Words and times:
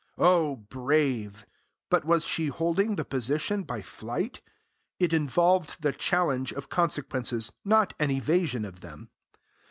O 0.17 0.55
brave! 0.55 1.45
But 1.91 2.03
was 2.05 2.25
she 2.25 2.47
holding 2.47 2.95
the 2.95 3.05
position 3.05 3.61
by 3.61 3.83
flight? 3.83 4.41
It 4.99 5.13
involved 5.13 5.83
the 5.83 5.93
challenge 5.93 6.51
of 6.53 6.69
consequences, 6.69 7.53
not 7.63 7.93
an 7.99 8.09
evasion 8.09 8.65
of 8.65 8.79
them. 8.81 9.11